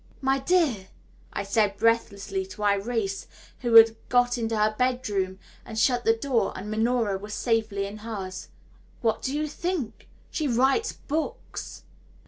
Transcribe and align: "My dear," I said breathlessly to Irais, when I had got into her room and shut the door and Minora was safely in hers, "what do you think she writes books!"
"My 0.19 0.39
dear," 0.39 0.87
I 1.31 1.43
said 1.43 1.77
breathlessly 1.77 2.43
to 2.47 2.63
Irais, 2.63 3.27
when 3.61 3.75
I 3.75 3.77
had 3.77 3.95
got 4.09 4.35
into 4.35 4.57
her 4.57 4.75
room 5.07 5.37
and 5.63 5.77
shut 5.77 6.05
the 6.05 6.15
door 6.15 6.53
and 6.57 6.71
Minora 6.71 7.19
was 7.19 7.35
safely 7.35 7.85
in 7.85 7.97
hers, 7.97 8.47
"what 9.01 9.21
do 9.21 9.37
you 9.37 9.45
think 9.47 10.07
she 10.31 10.47
writes 10.47 10.91
books!" 10.91 11.83